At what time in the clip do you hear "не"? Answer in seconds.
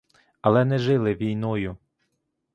0.65-0.79